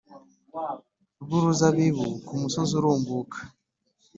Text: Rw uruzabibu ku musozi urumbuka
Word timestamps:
Rw 1.21 1.29
uruzabibu 1.37 2.05
ku 2.25 2.33
musozi 2.41 2.73
urumbuka 2.79 3.37